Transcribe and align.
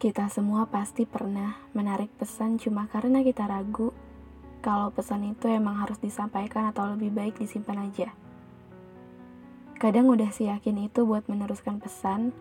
Kita 0.00 0.32
semua 0.32 0.64
pasti 0.64 1.04
pernah 1.04 1.60
menarik 1.76 2.08
pesan 2.16 2.56
cuma 2.56 2.88
karena 2.88 3.20
kita 3.20 3.44
ragu 3.44 3.92
kalau 4.64 4.88
pesan 4.88 5.28
itu 5.28 5.44
emang 5.44 5.76
harus 5.76 6.00
disampaikan 6.00 6.72
atau 6.72 6.96
lebih 6.96 7.12
baik 7.12 7.36
disimpan 7.36 7.84
aja. 7.84 8.08
Kadang 9.76 10.08
udah 10.08 10.32
sih 10.32 10.48
yakin 10.48 10.88
itu 10.88 11.04
buat 11.04 11.28
meneruskan 11.28 11.84
pesan, 11.84 12.32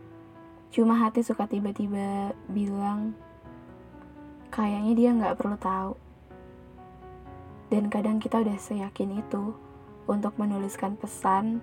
cuma 0.71 1.03
hati 1.03 1.19
suka 1.19 1.51
tiba-tiba 1.51 2.31
bilang, 2.47 3.11
kayaknya 4.55 4.93
dia 4.95 5.09
nggak 5.19 5.35
perlu 5.35 5.59
tahu. 5.59 5.99
Dan 7.67 7.91
kadang 7.91 8.23
kita 8.23 8.39
udah 8.39 8.55
seyakin 8.55 9.19
itu 9.19 9.51
untuk 10.07 10.31
menuliskan 10.39 10.95
pesan, 10.95 11.59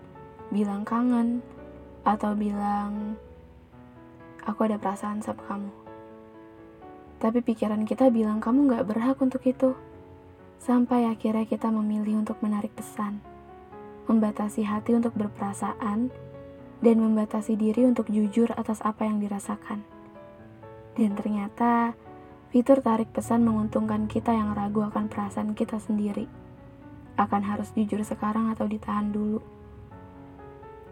bilang 0.52 0.84
kangen, 0.84 1.40
atau 2.04 2.36
bilang, 2.36 3.16
aku 4.44 4.68
ada 4.68 4.76
perasaan 4.76 5.24
sama 5.24 5.40
kamu. 5.48 5.85
Tapi 7.16 7.40
pikiran 7.40 7.88
kita 7.88 8.12
bilang 8.12 8.44
kamu 8.44 8.76
gak 8.76 8.84
berhak 8.92 9.16
untuk 9.24 9.40
itu. 9.48 9.72
Sampai 10.60 11.08
akhirnya 11.08 11.48
kita 11.48 11.72
memilih 11.72 12.20
untuk 12.20 12.36
menarik 12.44 12.76
pesan, 12.76 13.24
membatasi 14.04 14.68
hati 14.68 14.92
untuk 14.92 15.16
berperasaan, 15.16 16.12
dan 16.84 16.96
membatasi 17.00 17.56
diri 17.56 17.88
untuk 17.88 18.12
jujur 18.12 18.52
atas 18.52 18.84
apa 18.84 19.08
yang 19.08 19.16
dirasakan. 19.16 19.80
Dan 20.96 21.16
ternyata, 21.16 21.96
fitur 22.52 22.84
tarik 22.84 23.12
pesan 23.12 23.44
menguntungkan 23.48 24.08
kita 24.08 24.32
yang 24.32 24.52
ragu 24.52 24.84
akan 24.84 25.08
perasaan 25.08 25.56
kita 25.56 25.80
sendiri. 25.80 26.28
Akan 27.16 27.40
harus 27.44 27.72
jujur 27.72 28.04
sekarang 28.04 28.52
atau 28.52 28.68
ditahan 28.68 29.08
dulu. 29.08 29.40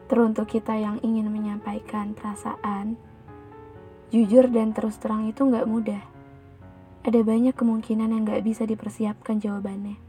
Teruntuk 0.09 0.57
kita 0.57 0.77
yang 0.77 1.01
ingin 1.05 1.29
menyampaikan 1.29 2.17
perasaan, 2.17 2.97
jujur 4.13 4.49
dan 4.49 4.73
terus 4.73 4.97
terang 5.01 5.29
itu 5.29 5.45
nggak 5.45 5.69
mudah 5.69 6.14
ada 7.05 7.21
banyak 7.21 7.53
kemungkinan 7.53 8.17
yang 8.17 8.25
gak 8.25 8.41
bisa 8.41 8.65
dipersiapkan 8.65 9.37
jawabannya. 9.37 10.01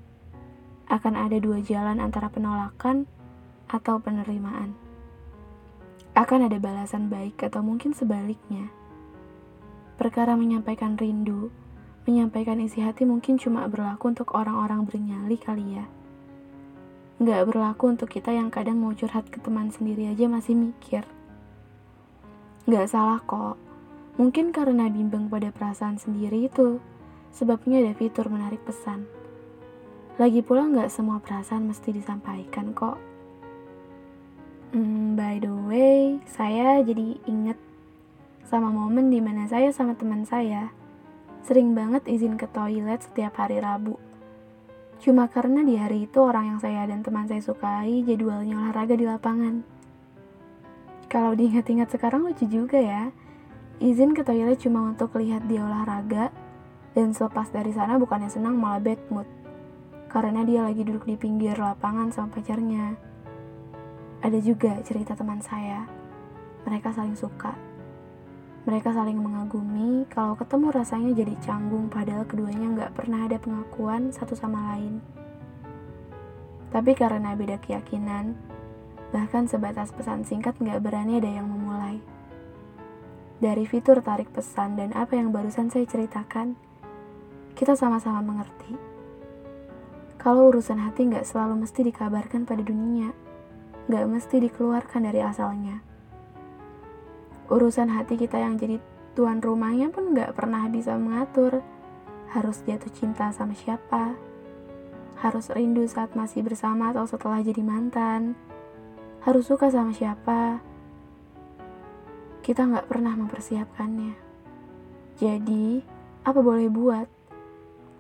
Akan 0.87 1.19
ada 1.19 1.35
dua 1.43 1.59
jalan 1.59 1.99
antara 1.99 2.31
penolakan 2.31 3.03
atau 3.67 3.99
penerimaan. 3.99 4.71
Akan 6.15 6.47
ada 6.47 6.55
balasan 6.55 7.11
baik 7.11 7.43
atau 7.43 7.59
mungkin 7.59 7.91
sebaliknya. 7.91 8.71
Perkara 9.99 10.39
menyampaikan 10.39 10.95
rindu, 10.95 11.51
menyampaikan 12.07 12.63
isi 12.63 12.79
hati 12.79 13.03
mungkin 13.03 13.35
cuma 13.35 13.67
berlaku 13.67 14.15
untuk 14.15 14.31
orang-orang 14.31 14.87
bernyali 14.87 15.35
kali 15.35 15.75
ya. 15.75 15.85
Gak 17.19 17.43
berlaku 17.51 17.91
untuk 17.91 18.07
kita 18.07 18.31
yang 18.31 18.47
kadang 18.47 18.79
mau 18.79 18.95
curhat 18.95 19.27
ke 19.27 19.43
teman 19.43 19.67
sendiri 19.67 20.07
aja 20.07 20.31
masih 20.31 20.55
mikir. 20.55 21.03
Gak 22.71 22.87
salah 22.87 23.19
kok, 23.19 23.59
Mungkin 24.15 24.55
karena 24.55 24.87
bimbang 24.87 25.27
pada 25.27 25.51
perasaan 25.51 25.99
sendiri 25.99 26.47
itu, 26.47 26.79
sebabnya 27.35 27.83
ada 27.83 27.91
fitur 27.91 28.31
menarik 28.31 28.63
pesan. 28.63 29.03
Lagi 30.15 30.39
pula 30.39 30.63
nggak 30.71 30.87
semua 30.87 31.19
perasaan 31.19 31.67
mesti 31.67 31.91
disampaikan 31.91 32.71
kok. 32.71 32.95
Hmm, 34.71 35.19
by 35.19 35.43
the 35.43 35.51
way, 35.67 36.23
saya 36.23 36.79
jadi 36.79 37.19
inget 37.27 37.59
sama 38.47 38.71
momen 38.71 39.11
di 39.11 39.19
mana 39.19 39.43
saya 39.51 39.75
sama 39.75 39.99
teman 39.99 40.23
saya 40.23 40.71
sering 41.45 41.77
banget 41.77 42.09
izin 42.09 42.41
ke 42.41 42.49
toilet 42.49 43.05
setiap 43.05 43.37
hari 43.37 43.61
Rabu. 43.61 44.01
Cuma 44.97 45.29
karena 45.29 45.61
di 45.61 45.77
hari 45.77 46.09
itu 46.09 46.17
orang 46.17 46.55
yang 46.55 46.59
saya 46.63 46.89
dan 46.89 47.05
teman 47.05 47.29
saya 47.29 47.43
sukai 47.43 48.01
jadwalnya 48.01 48.57
olahraga 48.57 48.97
di 48.97 49.05
lapangan. 49.05 49.61
Kalau 51.05 51.37
diingat-ingat 51.37 51.93
sekarang 51.93 52.25
lucu 52.25 52.49
juga 52.49 52.81
ya, 52.81 53.13
Izin 53.83 54.15
ke 54.15 54.23
toilet 54.23 54.55
cuma 54.63 54.87
untuk 54.87 55.19
lihat 55.19 55.51
dia 55.51 55.59
olahraga, 55.67 56.31
dan 56.95 57.11
selepas 57.11 57.51
dari 57.51 57.75
sana 57.75 57.99
bukannya 57.99 58.31
senang 58.31 58.55
malah 58.55 58.79
bad 58.79 59.01
mood. 59.11 59.27
Karena 60.07 60.47
dia 60.47 60.63
lagi 60.63 60.87
duduk 60.87 61.03
di 61.03 61.19
pinggir 61.19 61.59
lapangan 61.59 62.07
sama 62.07 62.31
pacarnya. 62.31 62.95
Ada 64.23 64.39
juga 64.39 64.79
cerita 64.79 65.11
teman 65.11 65.43
saya, 65.43 65.83
mereka 66.63 66.95
saling 66.95 67.19
suka. 67.19 67.51
Mereka 68.63 68.95
saling 68.95 69.19
mengagumi, 69.19 70.07
kalau 70.07 70.39
ketemu 70.39 70.71
rasanya 70.71 71.11
jadi 71.11 71.35
canggung 71.43 71.91
padahal 71.91 72.25
keduanya 72.25 72.71
nggak 72.79 72.95
pernah 72.95 73.27
ada 73.27 73.37
pengakuan 73.37 74.09
satu 74.09 74.33
sama 74.33 74.73
lain. 74.73 75.03
Tapi 76.71 76.95
karena 76.95 77.35
beda 77.35 77.59
keyakinan, 77.59 78.33
bahkan 79.11 79.45
sebatas 79.45 79.91
pesan 79.91 80.23
singkat 80.23 80.57
nggak 80.57 80.81
berani 80.81 81.19
ada 81.19 81.29
yang 81.29 81.45
memulai. 81.45 82.14
Dari 83.35 83.67
fitur 83.67 83.99
tarik 83.99 84.31
pesan 84.31 84.79
dan 84.79 84.95
apa 84.95 85.19
yang 85.19 85.35
barusan 85.35 85.67
saya 85.67 85.83
ceritakan, 85.83 86.55
kita 87.55 87.75
sama-sama 87.75 88.23
mengerti. 88.23 88.75
Kalau 90.15 90.49
urusan 90.49 90.79
hati 90.79 91.11
nggak 91.11 91.27
selalu 91.27 91.67
mesti 91.67 91.83
dikabarkan 91.83 92.47
pada 92.47 92.63
dunia, 92.63 93.11
nggak 93.91 94.05
mesti 94.07 94.39
dikeluarkan 94.39 95.01
dari 95.05 95.19
asalnya. 95.19 95.83
Urusan 97.51 97.91
hati 97.91 98.17
kita 98.17 98.39
yang 98.39 98.55
jadi 98.57 98.79
tuan 99.13 99.43
rumahnya 99.43 99.91
pun 99.91 100.15
nggak 100.15 100.33
pernah 100.33 100.65
bisa 100.71 100.95
mengatur. 100.95 101.59
Harus 102.33 102.63
jatuh 102.67 102.91
cinta 102.91 103.31
sama 103.31 103.55
siapa, 103.55 104.17
harus 105.19 105.47
rindu 105.53 105.87
saat 105.87 106.11
masih 106.19 106.43
bersama 106.43 106.91
atau 106.91 107.07
setelah 107.07 107.39
jadi 107.39 107.63
mantan, 107.63 108.35
harus 109.23 109.47
suka 109.47 109.71
sama 109.71 109.95
siapa, 109.95 110.59
kita 112.45 112.61
nggak 112.61 112.85
pernah 112.85 113.17
mempersiapkannya. 113.17 114.13
Jadi, 115.17 115.81
apa 116.21 116.39
boleh 116.45 116.69
buat? 116.69 117.09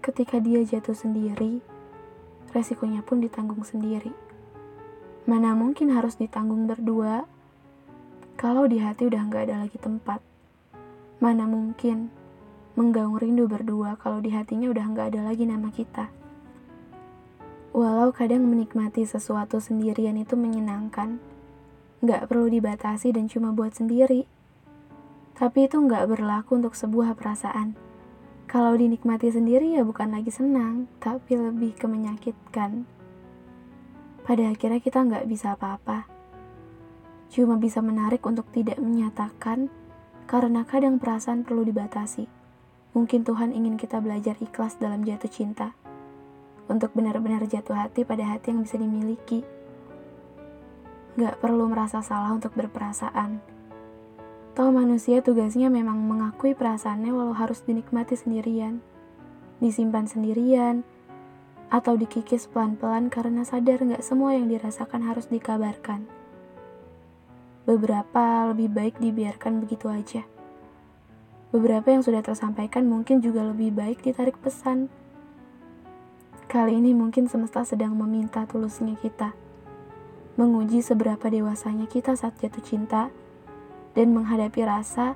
Ketika 0.05 0.37
dia 0.37 0.61
jatuh 0.61 0.93
sendiri, 0.93 1.65
resikonya 2.53 3.01
pun 3.01 3.25
ditanggung 3.25 3.65
sendiri. 3.65 4.13
Mana 5.25 5.57
mungkin 5.57 5.89
harus 5.89 6.21
ditanggung 6.21 6.69
berdua 6.69 7.25
kalau 8.37 8.69
di 8.69 8.85
hati 8.85 9.09
udah 9.09 9.25
nggak 9.25 9.49
ada 9.49 9.65
lagi 9.65 9.81
tempat. 9.81 10.21
Mana 11.17 11.49
mungkin 11.49 12.13
menggaung 12.77 13.17
rindu 13.17 13.49
berdua 13.49 13.97
kalau 13.97 14.21
di 14.21 14.29
hatinya 14.29 14.69
udah 14.69 14.85
nggak 14.93 15.07
ada 15.09 15.25
lagi 15.25 15.49
nama 15.49 15.73
kita. 15.73 16.13
Walau 17.73 18.13
kadang 18.13 18.45
menikmati 18.45 19.09
sesuatu 19.09 19.57
sendirian 19.57 20.21
itu 20.21 20.37
menyenangkan, 20.37 21.17
nggak 22.05 22.29
perlu 22.29 22.45
dibatasi 22.45 23.09
dan 23.09 23.25
cuma 23.25 23.49
buat 23.49 23.73
sendiri. 23.73 24.34
Tapi 25.35 25.67
itu 25.67 25.83
nggak 25.83 26.07
berlaku 26.15 26.55
untuk 26.55 26.79
sebuah 26.79 27.11
perasaan. 27.19 27.75
Kalau 28.47 28.71
dinikmati 28.71 29.27
sendiri 29.35 29.75
ya 29.75 29.83
bukan 29.83 30.15
lagi 30.15 30.31
senang, 30.31 30.87
tapi 31.03 31.35
lebih 31.35 31.75
ke 31.75 31.91
menyakitkan. 31.91 32.87
Pada 34.23 34.43
akhirnya 34.47 34.79
kita 34.79 35.03
nggak 35.03 35.27
bisa 35.27 35.59
apa-apa. 35.59 36.07
Cuma 37.27 37.59
bisa 37.59 37.83
menarik 37.83 38.23
untuk 38.23 38.47
tidak 38.55 38.79
menyatakan, 38.79 39.67
karena 40.23 40.63
kadang 40.63 41.03
perasaan 41.03 41.43
perlu 41.43 41.67
dibatasi. 41.67 42.31
Mungkin 42.95 43.27
Tuhan 43.27 43.51
ingin 43.51 43.75
kita 43.75 43.99
belajar 43.99 44.39
ikhlas 44.39 44.79
dalam 44.79 45.03
jatuh 45.03 45.27
cinta. 45.27 45.75
Untuk 46.71 46.95
benar-benar 46.95 47.43
jatuh 47.43 47.75
hati 47.75 48.07
pada 48.07 48.23
hati 48.23 48.55
yang 48.55 48.63
bisa 48.63 48.79
dimiliki. 48.79 49.43
Gak 51.19 51.43
perlu 51.43 51.67
merasa 51.67 51.99
salah 51.99 52.31
untuk 52.31 52.55
berperasaan 52.55 53.54
Toh 54.55 54.71
manusia 54.71 55.19
tugasnya 55.19 55.67
memang 55.67 55.99
mengakui 55.99 56.55
perasaannya 56.55 57.11
walau 57.11 57.35
harus 57.35 57.59
dinikmati 57.67 58.15
sendirian, 58.15 58.79
disimpan 59.59 60.07
sendirian, 60.07 60.87
atau 61.67 61.99
dikikis 61.99 62.47
pelan-pelan 62.47 63.11
karena 63.11 63.43
sadar 63.43 63.83
nggak 63.83 63.99
semua 63.99 64.31
yang 64.31 64.47
dirasakan 64.47 65.03
harus 65.03 65.27
dikabarkan. 65.27 66.07
Beberapa 67.67 68.55
lebih 68.55 68.71
baik 68.71 68.95
dibiarkan 69.03 69.59
begitu 69.59 69.91
aja. 69.91 70.23
Beberapa 71.51 71.91
yang 71.91 72.07
sudah 72.07 72.23
tersampaikan 72.23 72.87
mungkin 72.87 73.19
juga 73.19 73.43
lebih 73.43 73.75
baik 73.75 74.07
ditarik 74.07 74.39
pesan. 74.39 74.87
Kali 76.47 76.79
ini 76.79 76.95
mungkin 76.95 77.27
semesta 77.27 77.67
sedang 77.67 77.91
meminta 77.91 78.47
tulusnya 78.47 78.95
kita. 79.03 79.35
Menguji 80.39 80.79
seberapa 80.79 81.27
dewasanya 81.27 81.91
kita 81.91 82.15
saat 82.15 82.39
jatuh 82.39 82.63
cinta, 82.63 83.11
dan 83.95 84.11
menghadapi 84.11 84.61
rasa, 84.67 85.15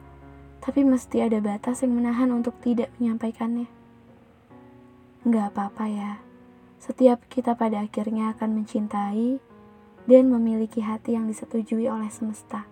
tapi 0.64 0.88
mesti 0.88 1.28
ada 1.28 1.38
batas 1.44 1.84
yang 1.84 2.00
menahan 2.00 2.32
untuk 2.32 2.56
tidak 2.64 2.90
menyampaikannya. 2.98 3.68
Nggak 5.28 5.46
apa-apa 5.52 5.86
ya, 5.92 6.12
setiap 6.80 7.20
kita 7.28 7.60
pada 7.60 7.84
akhirnya 7.84 8.32
akan 8.32 8.64
mencintai 8.64 9.44
dan 10.08 10.24
memiliki 10.32 10.80
hati 10.80 11.20
yang 11.20 11.28
disetujui 11.28 11.92
oleh 11.92 12.08
semesta. 12.08 12.64